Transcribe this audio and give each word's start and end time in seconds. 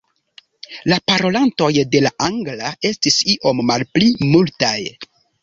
La 0.91 0.95
parolantoj 1.11 1.69
de 1.97 2.01
la 2.05 2.11
angla 2.29 2.73
estis 2.91 3.19
iom 3.35 3.63
malpli 3.69 4.11
multaj. 4.33 4.75